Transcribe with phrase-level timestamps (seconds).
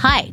[0.00, 0.32] Hi,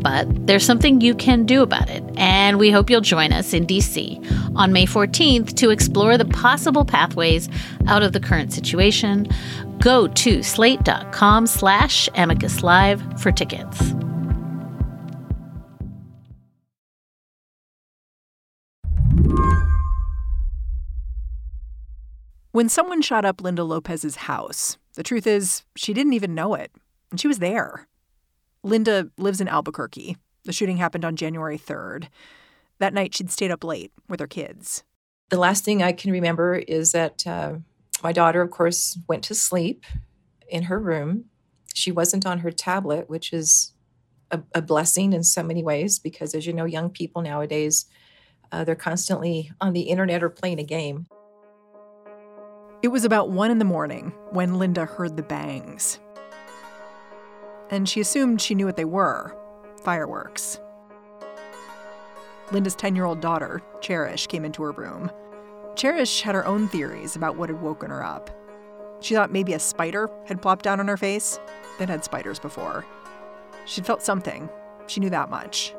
[0.00, 3.66] But there's something you can do about it, and we hope you'll join us in
[3.66, 7.48] DC on May 14th to explore the possible pathways
[7.86, 9.28] out of the current situation.
[9.78, 13.94] Go to slate.com slash amicus live for tickets.
[22.52, 26.72] When someone shot up Linda Lopez's house, the truth is she didn't even know it,
[27.10, 27.86] and she was there.
[28.62, 30.16] Linda lives in Albuquerque.
[30.44, 32.08] The shooting happened on January 3rd.
[32.78, 34.84] That night, she'd stayed up late with her kids.
[35.28, 37.56] The last thing I can remember is that uh,
[38.02, 39.84] my daughter, of course, went to sleep
[40.48, 41.26] in her room.
[41.74, 43.72] She wasn't on her tablet, which is
[44.30, 47.86] a, a blessing in so many ways because, as you know, young people nowadays,
[48.50, 51.06] uh, they're constantly on the internet or playing a game.
[52.82, 56.00] It was about one in the morning when Linda heard the bangs.
[57.70, 59.36] And she assumed she knew what they were
[59.82, 60.60] fireworks.
[62.52, 65.10] Linda's 10 year old daughter, Cherish, came into her room.
[65.76, 68.30] Cherish had her own theories about what had woken her up.
[69.00, 71.38] She thought maybe a spider had plopped down on her face.
[71.78, 72.84] They'd had spiders before.
[73.64, 74.50] She'd felt something.
[74.86, 75.74] She knew that much.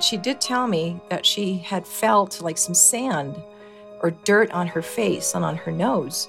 [0.00, 3.40] She did tell me that she had felt like some sand
[4.02, 6.28] or dirt on her face and on her nose.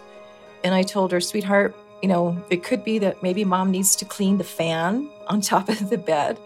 [0.64, 4.04] And I told her, sweetheart, you know, it could be that maybe mom needs to
[4.04, 6.38] clean the fan on top of the bed.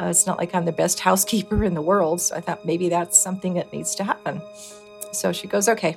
[0.00, 2.20] Uh, it's not like I'm the best housekeeper in the world.
[2.20, 4.42] So I thought maybe that's something that needs to happen.
[5.12, 5.96] So she goes, okay.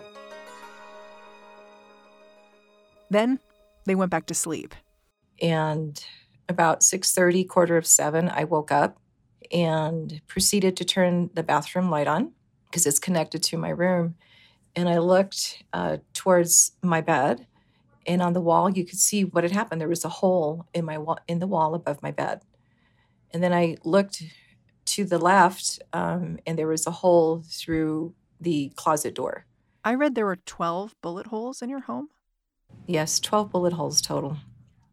[3.09, 3.39] Then
[3.85, 4.75] they went back to sleep.
[5.41, 5.99] And
[6.47, 8.99] about 6:30, quarter of 7, I woke up
[9.51, 12.33] and proceeded to turn the bathroom light on
[12.65, 14.15] because it's connected to my room
[14.75, 17.45] and I looked uh, towards my bed,
[18.05, 19.81] and on the wall you could see what had happened.
[19.81, 22.41] There was a hole in my wall, in the wall above my bed,
[23.31, 24.23] and then I looked
[24.85, 29.45] to the left, um, and there was a hole through the closet door.
[29.83, 32.09] I read there were twelve bullet holes in your home.
[32.85, 34.37] Yes, twelve bullet holes total.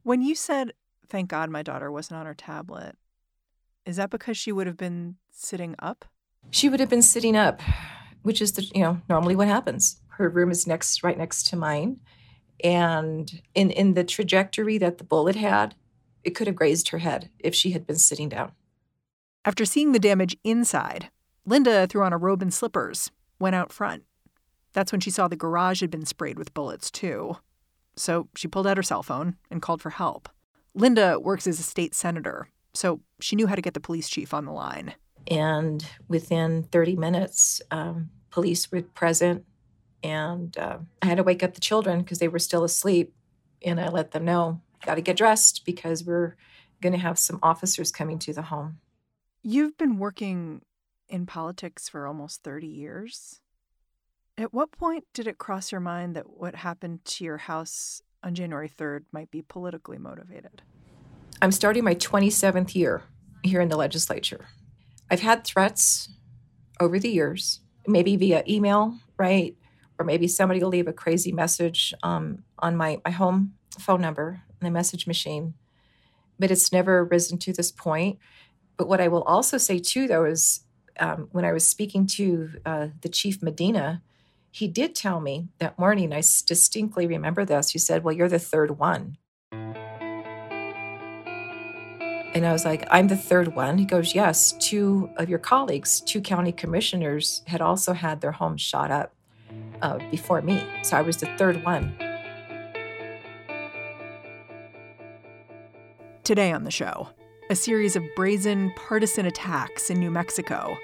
[0.02, 0.72] When you said,
[1.08, 2.96] "Thank God my daughter wasn't on her tablet,"
[3.84, 6.04] is that because she would have been sitting up?
[6.50, 7.60] She would have been sitting up
[8.22, 10.00] which is the you know normally what happens.
[10.08, 12.00] Her room is next right next to mine,
[12.64, 15.74] and in in the trajectory that the bullet had,
[16.24, 18.52] it could have grazed her head if she had been sitting down.
[19.44, 21.10] After seeing the damage inside,
[21.46, 24.04] Linda threw on a robe and slippers, went out front.
[24.72, 27.36] That's when she saw the garage had been sprayed with bullets, too.
[27.96, 30.28] So she pulled out her cell phone and called for help.
[30.74, 34.32] Linda works as a state senator, so she knew how to get the police chief
[34.32, 34.94] on the line.
[35.26, 39.44] And within 30 minutes, um, police were present.
[40.02, 43.14] And uh, I had to wake up the children because they were still asleep.
[43.64, 46.36] And I let them know, got to get dressed because we're
[46.80, 48.78] going to have some officers coming to the home.
[49.42, 50.62] You've been working
[51.08, 53.40] in politics for almost 30 years.
[54.38, 58.34] At what point did it cross your mind that what happened to your house on
[58.34, 60.62] January 3rd might be politically motivated?
[61.42, 63.02] I'm starting my 27th year
[63.42, 64.48] here in the legislature.
[65.10, 66.08] I've had threats
[66.78, 69.56] over the years, maybe via email, right?
[70.00, 74.40] Or maybe somebody will leave a crazy message um, on my, my home phone number,
[74.60, 75.52] the message machine.
[76.38, 78.18] But it's never risen to this point.
[78.78, 80.64] But what I will also say, too, though, is
[80.98, 84.00] um, when I was speaking to uh, the chief Medina,
[84.50, 87.68] he did tell me that morning, I distinctly remember this.
[87.68, 89.18] He said, Well, you're the third one.
[92.32, 93.76] And I was like, I'm the third one.
[93.76, 98.62] He goes, Yes, two of your colleagues, two county commissioners, had also had their homes
[98.62, 99.12] shot up
[99.82, 100.64] uh, before me.
[100.82, 101.94] So I was the third one.
[106.24, 107.08] Today on the show,
[107.50, 110.76] a series of brazen partisan attacks in New Mexico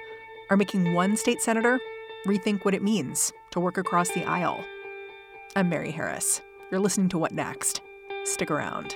[0.49, 1.79] are making one state senator
[2.25, 4.63] rethink what it means to work across the aisle.
[5.55, 6.41] I'm Mary Harris.
[6.69, 7.81] You're listening to What Next?
[8.25, 8.95] Stick around.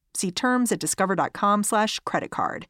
[0.13, 2.67] See terms at discover.com/slash credit card.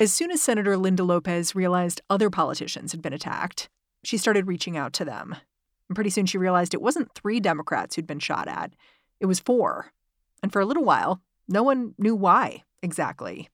[0.00, 3.68] As soon as Senator Linda Lopez realized other politicians had been attacked,
[4.02, 5.36] she started reaching out to them.
[5.88, 8.74] And pretty soon she realized it wasn't three Democrats who'd been shot at,
[9.20, 9.92] it was four.
[10.42, 13.48] And for a little while, no one knew why exactly.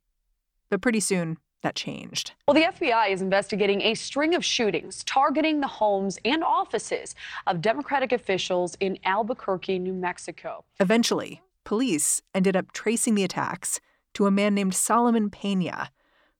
[0.70, 2.32] But pretty soon, that changed.
[2.46, 7.14] Well, the FBI is investigating a string of shootings targeting the homes and offices
[7.46, 10.64] of Democratic officials in Albuquerque, New Mexico.
[10.78, 13.80] Eventually, police ended up tracing the attacks
[14.14, 15.90] to a man named Solomon Pena,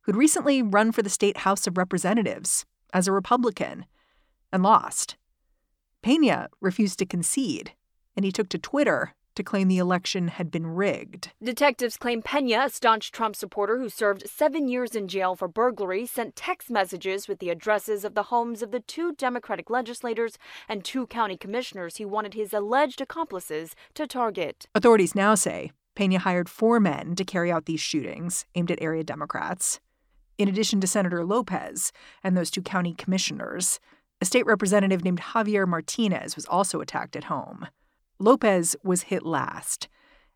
[0.03, 3.87] who'd recently run for the state House of Representatives as a Republican
[4.53, 5.17] and lost.
[6.03, 7.73] Pena refused to concede,
[8.17, 11.33] and he took to Twitter to claim the election had been rigged.
[11.43, 16.05] Detectives claim Pena, a staunch Trump supporter who served seven years in jail for burglary,
[16.05, 20.37] sent text messages with the addresses of the homes of the two Democratic legislators
[20.69, 24.67] and two county commissioners he wanted his alleged accomplices to target.
[24.75, 29.03] Authorities now say Pena hired four men to carry out these shootings aimed at area
[29.03, 29.81] Democrats.
[30.37, 31.93] In addition to Senator Lopez
[32.23, 33.81] and those two county commissioners,
[34.21, 37.67] a state representative named Javier Martinez was also attacked at home.
[38.21, 39.89] Lopez was hit last,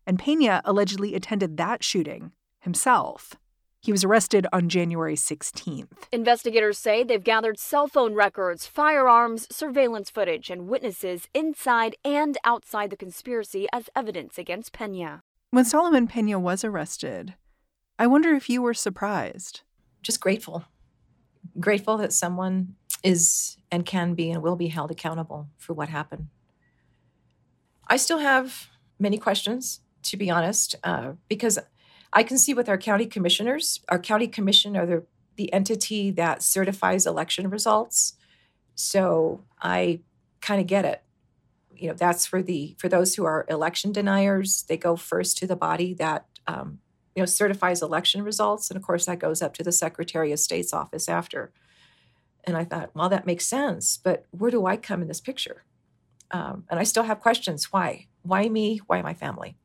[0.07, 3.35] and Pena allegedly attended that shooting himself.
[3.79, 6.07] He was arrested on January 16th.
[6.11, 12.89] Investigators say they've gathered cell phone records, firearms, surveillance footage, and witnesses inside and outside
[12.89, 15.21] the conspiracy as evidence against Pena.
[15.51, 17.35] When Solomon Pena was arrested,
[17.99, 19.61] I wonder if you were surprised
[20.05, 20.63] just grateful.
[21.59, 26.27] Grateful that someone is and can be and will be held accountable for what happened.
[27.87, 31.59] I still have many questions, to be honest, uh, because
[32.13, 35.03] I can see with our county commissioners, our county commission are the,
[35.35, 38.13] the entity that certifies election results.
[38.75, 39.99] So I
[40.41, 41.01] kind of get it.
[41.75, 44.63] You know, that's for the for those who are election deniers.
[44.63, 46.79] They go first to the body that um,
[47.15, 48.69] you know, certifies election results.
[48.69, 51.51] And of course, that goes up to the Secretary of State's office after.
[52.43, 53.97] And I thought, well, that makes sense.
[53.97, 55.63] But where do I come in this picture?
[56.31, 57.71] Um, and I still have questions.
[57.71, 58.07] Why?
[58.23, 58.81] Why me?
[58.87, 59.55] Why my family?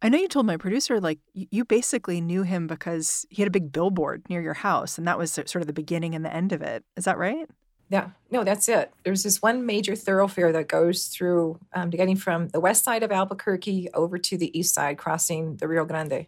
[0.00, 3.52] I know you told my producer, like, you basically knew him because he had a
[3.52, 6.52] big billboard near your house, and that was sort of the beginning and the end
[6.52, 6.84] of it.
[6.96, 7.48] Is that right?
[7.88, 8.92] Yeah, no, that's it.
[9.04, 13.12] There's this one major thoroughfare that goes through, um, getting from the west side of
[13.12, 16.26] Albuquerque over to the east side, crossing the Rio Grande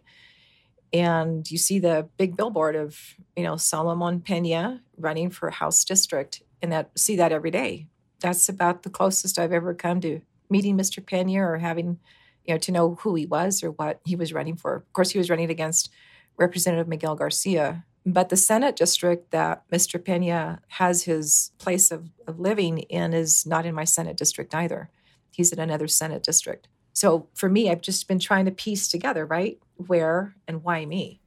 [0.95, 6.41] and you see the big billboard of you know Solomon Pena running for House District,
[6.61, 7.87] and that see that every day.
[8.25, 10.19] That's about the closest I've ever come to
[10.49, 11.05] meeting Mr.
[11.05, 11.99] Pena or having
[12.43, 14.73] you know to know who he was or what he was running for.
[14.73, 15.91] Of course, he was running against
[16.35, 20.03] Representative Miguel Garcia, but the Senate district that Mr.
[20.03, 24.89] Pena has his place of, of living in is not in my Senate district either.
[25.29, 26.67] He's in another Senate district.
[26.93, 29.59] So for me, I've just been trying to piece together, right?
[29.75, 31.21] Where and why me?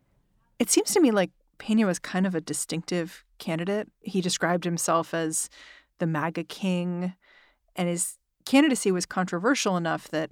[0.59, 3.89] It seems to me like Pena was kind of a distinctive candidate.
[4.01, 5.49] He described himself as
[5.99, 7.15] the MAGA king,
[7.77, 10.31] and his candidacy was controversial enough that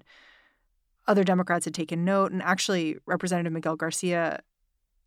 [1.06, 2.32] other Democrats had taken note.
[2.32, 4.40] And actually, Representative Miguel Garcia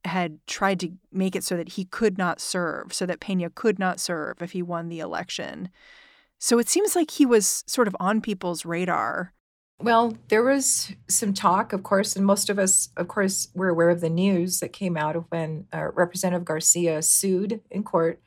[0.06, 3.80] had tried to make it so that he could not serve, so that Pena could
[3.80, 5.70] not serve if he won the election.
[6.38, 9.34] So it seems like he was sort of on people's radar
[9.82, 13.90] well, there was some talk, of course, and most of us, of course, were aware
[13.90, 18.22] of the news that came out of when uh, Representative Garcia sued in court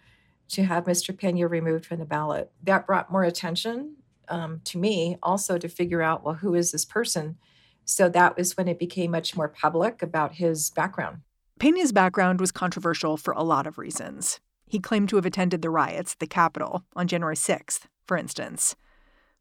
[0.52, 1.16] to have Mr.
[1.16, 2.50] Pena removed from the ballot.
[2.62, 3.96] That brought more attention
[4.28, 7.36] um, to me also to figure out, well, who is this person?
[7.84, 11.22] So that was when it became much more public about his background.
[11.58, 14.40] Pena's background was controversial for a lot of reasons.
[14.66, 18.76] He claimed to have attended the riots at the Capitol on January 6th, for instance.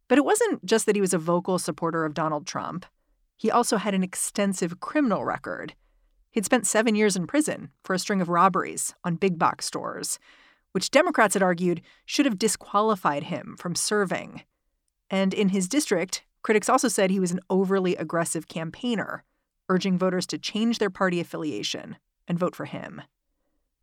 [0.08, 2.86] But it wasn't just that he was a vocal supporter of Donald Trump.
[3.38, 5.74] He also had an extensive criminal record.
[6.32, 10.20] He'd spent seven years in prison for a string of robberies on big box stores,
[10.72, 14.44] which Democrats had argued should have disqualified him from serving.
[15.10, 19.24] And in his district, Critics also said he was an overly aggressive campaigner,
[19.70, 21.98] urging voters to change their party affiliation
[22.28, 23.02] and vote for him.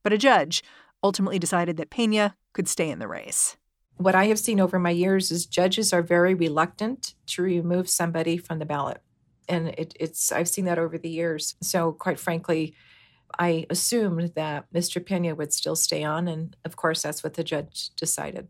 [0.02, 0.62] But a judge
[1.02, 3.57] ultimately decided that Pena could stay in the race.
[3.97, 8.37] What I have seen over my years is judges are very reluctant to remove somebody
[8.37, 9.02] from the ballot.
[9.49, 11.57] And it, it's I've seen that over the years.
[11.62, 12.75] So quite frankly,
[13.38, 15.04] I assumed that Mr.
[15.04, 18.49] Pena would still stay on, and of course that's what the judge decided.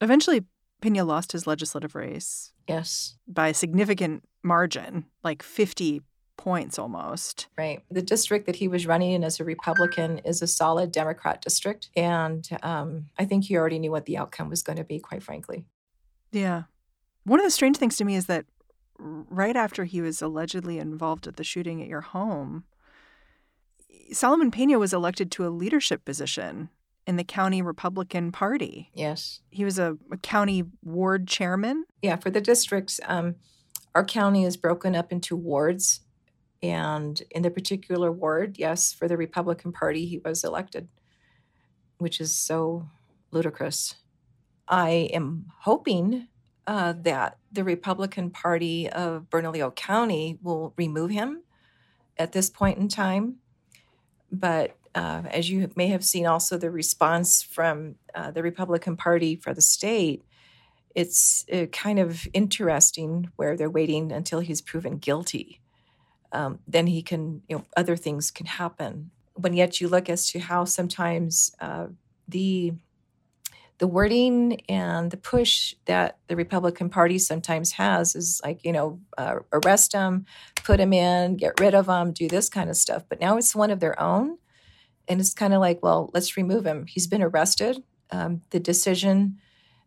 [0.00, 0.44] Eventually,
[0.80, 2.52] Pena lost his legislative race.
[2.68, 3.16] Yes.
[3.26, 6.02] By a significant margin, like 50
[6.36, 7.48] points almost.
[7.56, 7.82] Right.
[7.90, 11.90] The district that he was running in as a Republican is a solid Democrat district.
[11.96, 15.22] And um, I think he already knew what the outcome was going to be, quite
[15.22, 15.64] frankly.
[16.32, 16.64] Yeah.
[17.24, 18.46] One of the strange things to me is that
[18.98, 22.64] right after he was allegedly involved at the shooting at your home,
[24.12, 26.70] Solomon Pena was elected to a leadership position
[27.06, 28.90] in the county Republican Party.
[28.94, 29.40] Yes.
[29.50, 31.84] He was a, a county ward chairman.
[32.02, 33.36] Yeah, for the districts, um,
[33.94, 36.00] our county is broken up into wards.
[36.62, 40.88] And in the particular ward, yes, for the Republican Party, he was elected,
[41.98, 42.88] which is so
[43.30, 43.96] ludicrous.
[44.66, 46.28] I am hoping
[46.66, 51.42] uh, that the Republican Party of Bernalillo County will remove him
[52.16, 53.36] at this point in time.
[54.30, 59.36] But uh, as you may have seen, also the response from uh, the Republican Party
[59.36, 60.22] for the state,
[60.94, 65.60] it's uh, kind of interesting where they're waiting until he's proven guilty.
[66.32, 69.10] Um, then he can, you know, other things can happen.
[69.34, 71.88] When yet you look as to how sometimes uh,
[72.26, 72.72] the
[73.78, 79.00] the wording and the push that the Republican Party sometimes has is like, you know,
[79.18, 80.24] uh, arrest them,
[80.64, 83.04] put them in, get rid of them, do this kind of stuff.
[83.08, 84.38] But now it's one of their own.
[85.08, 86.86] And it's kind of like, well, let's remove him.
[86.86, 87.82] He's been arrested.
[88.10, 89.38] Um, the decision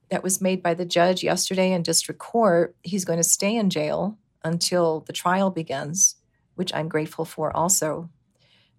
[0.09, 3.69] that was made by the judge yesterday in district court, he's going to stay in
[3.69, 6.15] jail until the trial begins,
[6.55, 8.09] which I'm grateful for also.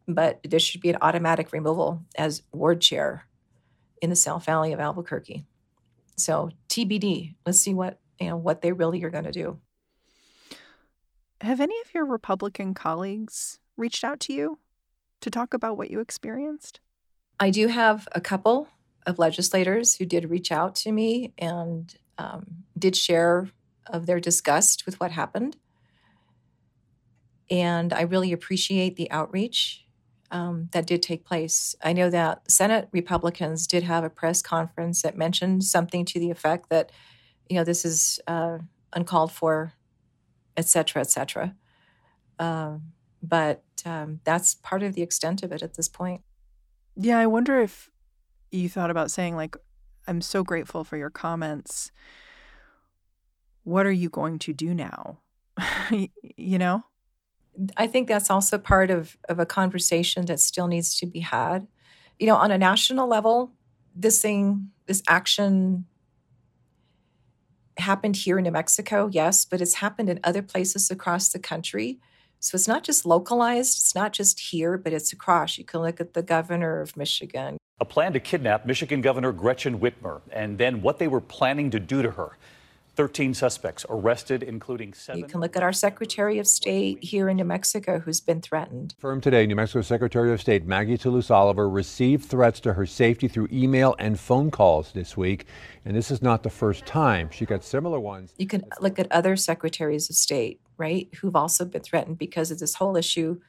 [0.09, 3.26] But there should be an automatic removal as ward chair
[4.00, 5.45] in the South Valley of Albuquerque.
[6.16, 7.35] So TBD.
[7.47, 9.59] Let's see what you know what they really are going to do.
[11.40, 14.59] Have any of your Republican colleagues reached out to you
[15.21, 16.80] to talk about what you experienced?
[17.38, 18.69] I do have a couple
[19.07, 23.49] of legislators who did reach out to me and um, did share
[23.87, 25.57] of their disgust with what happened.
[27.50, 29.85] And I really appreciate the outreach
[30.30, 31.75] um, that did take place.
[31.82, 36.30] I know that Senate Republicans did have a press conference that mentioned something to the
[36.30, 36.92] effect that,
[37.49, 38.58] you know, this is uh,
[38.92, 39.72] uncalled for,
[40.56, 41.54] et cetera, et cetera.
[42.38, 42.78] Uh,
[43.22, 46.22] but um, that's part of the extent of it at this point.
[46.96, 47.90] Yeah, I wonder if
[48.50, 49.56] you thought about saying, like,
[50.06, 51.90] I'm so grateful for your comments.
[53.64, 55.18] What are you going to do now?
[55.90, 56.84] you know?
[57.76, 61.67] I think that's also part of, of a conversation that still needs to be had.
[62.19, 63.52] You know, on a national level,
[63.95, 65.87] this thing, this action
[67.79, 71.99] happened here in New Mexico, yes, but it's happened in other places across the country.
[72.38, 75.59] So it's not just localized, it's not just here, but it's across.
[75.59, 77.59] You can look at the governor of Michigan.
[77.81, 81.81] A plan to kidnap Michigan Governor Gretchen Whitmer and then what they were planning to
[81.81, 82.37] do to her.
[83.00, 85.23] 13 suspects arrested, including seven.
[85.23, 88.95] You can look at our Secretary of State here in New Mexico who's been threatened.
[88.99, 93.26] Firm today, New Mexico Secretary of State Maggie Toulouse Oliver received threats to her safety
[93.26, 95.47] through email and phone calls this week.
[95.87, 97.30] And this is not the first time.
[97.30, 98.35] She got similar ones.
[98.37, 102.59] You can look at other secretaries of state, right, who've also been threatened because of
[102.59, 103.40] this whole issue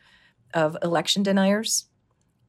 [0.53, 1.87] of election deniers.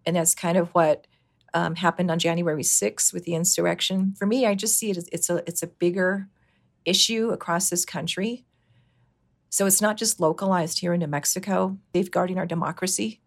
[0.06, 1.09] And that's kind of what
[1.52, 4.14] um, happened on January 6th with the insurrection.
[4.16, 6.28] For me, I just see it as it's a it's a bigger
[6.84, 8.44] issue across this country.
[9.50, 13.20] So it's not just localized here in New Mexico, safeguarding our democracy.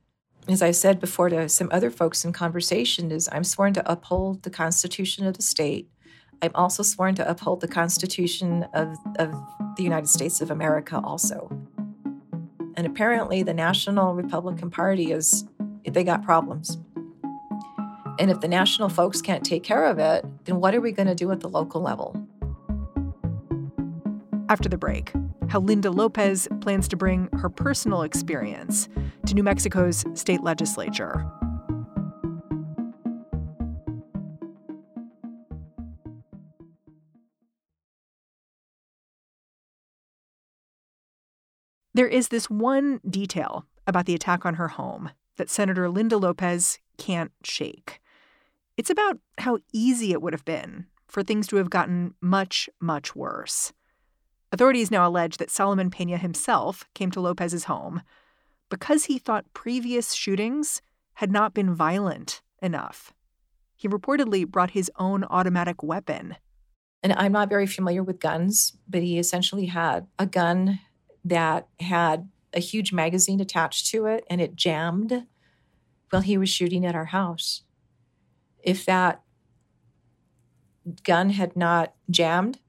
[0.48, 4.44] As I said before to some other folks in conversation, is I'm sworn to uphold
[4.44, 5.90] the Constitution of the state.
[6.42, 9.32] I'm also sworn to uphold the Constitution of, of
[9.78, 11.50] the United States of America also.
[12.76, 15.46] And apparently the National Republican Party is
[15.84, 16.78] they got problems.
[18.18, 21.08] And if the national folks can't take care of it, then what are we going
[21.08, 22.25] to do at the local level?
[24.48, 25.12] After the break,
[25.50, 28.88] how Linda Lopez plans to bring her personal experience
[29.26, 31.26] to New Mexico's state legislature.
[41.96, 46.78] There is this one detail about the attack on her home that Senator Linda Lopez
[46.98, 48.00] can't shake.
[48.78, 53.16] It's about how easy it would have been for things to have gotten much, much
[53.16, 53.74] worse
[54.56, 58.02] Authorities now allege that Solomon Pena himself came to Lopez's home
[58.70, 60.82] because he thought previous shootings
[61.16, 63.12] had not been violent enough.
[63.76, 66.38] He reportedly brought his own automatic weapon.
[67.04, 70.80] And I'm not very familiar with guns, but he essentially had a gun
[71.26, 75.28] that had a huge magazine attached to it and it jammed
[76.12, 77.64] while he was shooting at our house.
[78.64, 79.22] If that
[81.04, 82.60] gun had not jammed,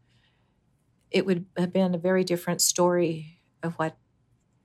[1.16, 3.96] it would have been a very different story of what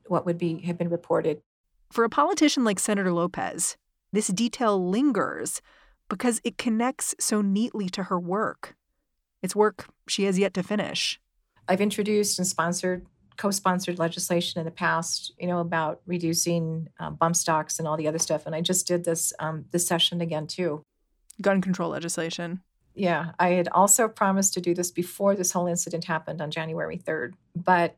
[0.07, 1.41] what would be have been reported.
[1.89, 3.77] For a politician like Senator Lopez,
[4.11, 5.61] this detail lingers
[6.09, 8.75] because it connects so neatly to her work.
[9.41, 11.21] It's work she has yet to finish.
[11.69, 13.05] I've introduced and sponsored
[13.37, 18.09] co-sponsored legislation in the past, you know, about reducing um, bump stocks and all the
[18.09, 18.45] other stuff.
[18.45, 20.83] And I just did this um, this session again too.
[21.41, 22.61] Gun control legislation.
[22.93, 26.97] Yeah, I had also promised to do this before this whole incident happened on January
[26.97, 27.95] 3rd, but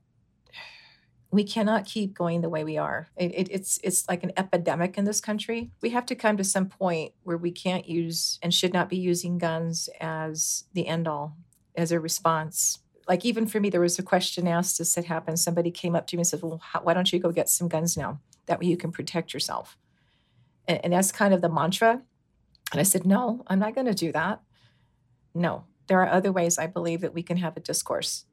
[1.34, 3.08] we cannot keep going the way we are.
[3.18, 5.72] It, it, it's it's like an epidemic in this country.
[5.82, 8.98] We have to come to some point where we can't use and should not be
[8.98, 11.36] using guns as the end all,
[11.76, 12.80] as a response.
[13.08, 14.78] Like even for me, there was a question asked.
[14.78, 15.40] This had happened.
[15.40, 17.68] Somebody came up to me and said, "Well, how, why don't you go get some
[17.68, 18.20] guns now?
[18.46, 19.76] That way you can protect yourself."
[20.68, 22.04] And, and that's kind of the mantra.
[22.72, 24.40] And I said, "No, I'm not going to do that."
[25.34, 28.26] No, there are other ways I believe that we can have a discourse.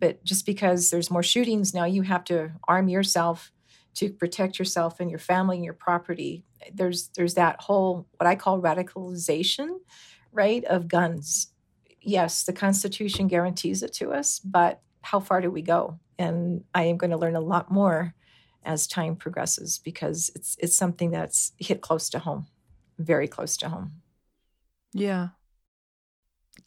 [0.00, 3.52] But just because there's more shootings now, you have to arm yourself
[3.94, 6.44] to protect yourself and your family and your property.
[6.72, 9.78] There's there's that whole what I call radicalization,
[10.32, 11.52] right, of guns.
[12.00, 15.98] Yes, the Constitution guarantees it to us, but how far do we go?
[16.18, 18.14] And I am going to learn a lot more
[18.64, 22.46] as time progresses because it's it's something that's hit close to home,
[22.98, 23.92] very close to home.
[24.92, 25.28] Yeah.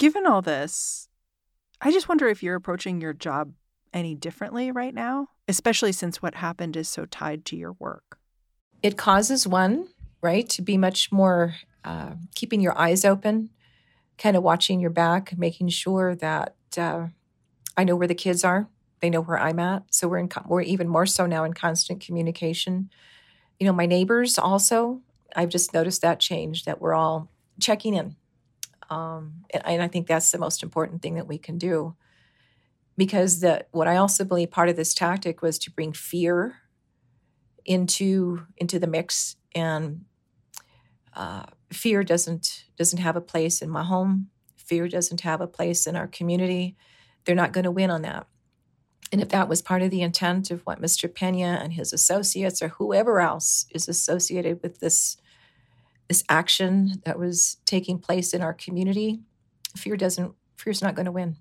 [0.01, 1.09] Given all this,
[1.79, 3.53] I just wonder if you're approaching your job
[3.93, 8.17] any differently right now, especially since what happened is so tied to your work.
[8.81, 11.53] It causes one, right, to be much more
[11.85, 13.51] uh, keeping your eyes open,
[14.17, 17.09] kind of watching your back, making sure that uh,
[17.77, 18.69] I know where the kids are,
[19.01, 19.83] they know where I'm at.
[19.93, 22.89] So we're in, we're even more so now in constant communication.
[23.59, 25.01] You know, my neighbors also,
[25.35, 28.15] I've just noticed that change that we're all checking in
[28.91, 31.95] um, and, and I think that's the most important thing that we can do.
[32.97, 36.57] Because the what I also believe part of this tactic was to bring fear
[37.65, 40.05] into into the mix, and
[41.15, 44.29] uh, fear doesn't doesn't have a place in my home.
[44.57, 46.75] Fear doesn't have a place in our community.
[47.23, 48.27] They're not going to win on that.
[49.11, 51.13] And if that was part of the intent of what Mr.
[51.13, 55.17] Pena and his associates or whoever else is associated with this
[56.11, 59.21] this action that was taking place in our community,
[59.77, 61.37] fear doesn't fear's not going to win.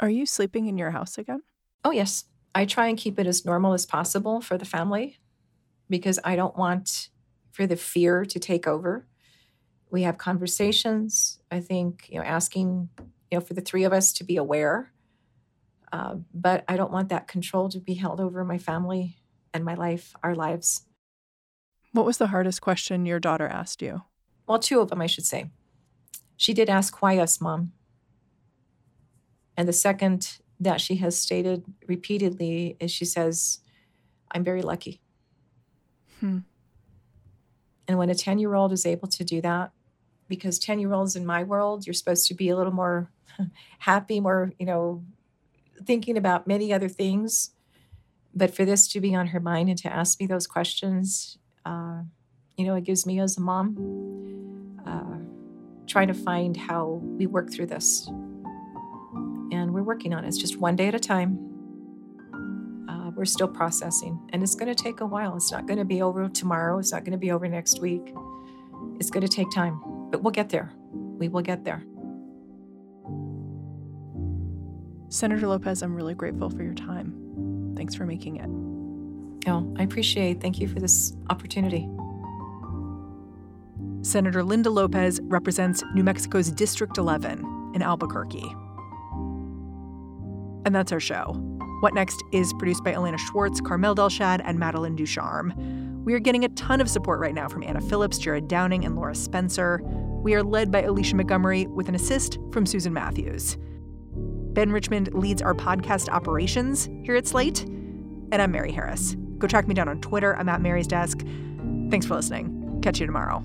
[0.00, 1.42] Are you sleeping in your house again?
[1.84, 2.24] Oh yes.
[2.54, 5.18] I try and keep it as normal as possible for the family
[5.90, 7.10] because I don't want
[7.52, 9.06] for the fear to take over.
[9.90, 11.40] We have conversations.
[11.50, 12.88] I think, you know, asking,
[13.30, 14.94] you know, for the three of us to be aware.
[15.92, 19.18] Uh, but I don't want that control to be held over my family
[19.52, 20.86] and my life, our lives.
[21.94, 24.02] What was the hardest question your daughter asked you?
[24.48, 25.52] Well, two of them, I should say.
[26.36, 27.70] She did ask, Why us, mom?
[29.56, 33.60] And the second that she has stated repeatedly is she says,
[34.32, 35.00] I'm very lucky.
[36.18, 36.38] Hmm.
[37.86, 39.70] And when a 10 year old is able to do that,
[40.26, 43.08] because 10 year olds in my world, you're supposed to be a little more
[43.78, 45.04] happy, more, you know,
[45.84, 47.50] thinking about many other things.
[48.34, 52.02] But for this to be on her mind and to ask me those questions, uh,
[52.56, 53.76] you know, it gives me as a mom
[54.86, 55.18] uh,
[55.86, 58.06] trying to find how we work through this.
[58.08, 60.28] And we're working on it.
[60.28, 61.38] It's just one day at a time.
[62.88, 65.36] Uh, we're still processing, and it's going to take a while.
[65.36, 66.78] It's not going to be over tomorrow.
[66.78, 68.14] It's not going to be over next week.
[68.98, 70.72] It's going to take time, but we'll get there.
[70.92, 71.84] We will get there.
[75.08, 77.72] Senator Lopez, I'm really grateful for your time.
[77.76, 78.73] Thanks for making it.
[79.46, 80.40] Oh, I appreciate.
[80.40, 81.88] Thank you for this opportunity.
[84.02, 88.54] Senator Linda Lopez represents New Mexico's District 11 in Albuquerque.
[90.66, 91.32] And that's our show.
[91.80, 95.52] What Next is produced by Elena Schwartz, Carmel Delshad, and Madeline Ducharme.
[96.04, 98.94] We are getting a ton of support right now from Anna Phillips, Jared Downing, and
[98.94, 99.80] Laura Spencer.
[100.22, 103.58] We are led by Alicia Montgomery with an assist from Susan Matthews.
[104.54, 109.16] Ben Richmond leads our podcast operations here at Slate, and I'm Mary Harris.
[109.38, 110.36] Go track me down on Twitter.
[110.36, 111.20] I'm at Mary's Desk.
[111.90, 112.80] Thanks for listening.
[112.82, 113.44] Catch you tomorrow.